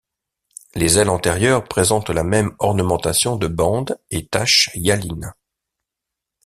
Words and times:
Les 0.73 0.97
ailes 0.97 1.11
antérieures 1.11 1.63
présentent 1.63 2.09
la 2.09 2.23
même 2.23 2.55
ornementation 2.57 3.35
de 3.35 3.47
bande 3.47 3.99
et 4.09 4.25
taches 4.25 4.71
hyalines. 4.73 5.35